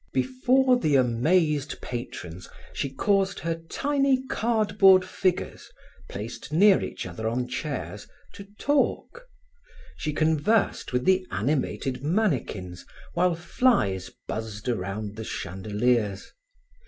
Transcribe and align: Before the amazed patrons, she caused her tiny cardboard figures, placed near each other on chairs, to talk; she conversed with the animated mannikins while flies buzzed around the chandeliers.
Before 0.13 0.79
the 0.79 0.95
amazed 0.95 1.79
patrons, 1.79 2.49
she 2.73 2.89
caused 2.89 3.41
her 3.41 3.53
tiny 3.69 4.25
cardboard 4.25 5.05
figures, 5.05 5.69
placed 6.09 6.51
near 6.51 6.81
each 6.81 7.05
other 7.05 7.29
on 7.29 7.47
chairs, 7.47 8.07
to 8.33 8.47
talk; 8.57 9.27
she 9.95 10.11
conversed 10.11 10.91
with 10.91 11.05
the 11.05 11.27
animated 11.29 12.01
mannikins 12.01 12.83
while 13.13 13.35
flies 13.35 14.09
buzzed 14.27 14.67
around 14.67 15.17
the 15.17 15.23
chandeliers. 15.23 16.33